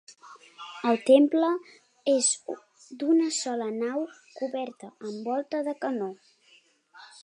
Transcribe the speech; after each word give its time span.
El 0.91 0.95
temple 1.09 1.49
és 2.15 2.31
d'una 3.03 3.29
sola 3.43 3.69
nau 3.79 4.09
coberta 4.41 4.93
amb 5.11 5.33
volta 5.33 5.67
de 5.71 5.81
canó. 5.87 6.15